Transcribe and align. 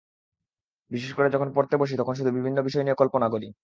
বিশেষ 0.91 1.11
করে 1.13 1.27
যখন 1.29 1.49
পড়তে 1.55 1.75
বসি, 1.77 1.93
তখন 1.97 2.13
শুধু 2.15 2.31
বিভিন্ন 2.31 2.57
বিষয় 2.61 2.83
নিয়ে 2.83 2.99
কল্পনা 3.01 3.27
করি। 3.29 3.47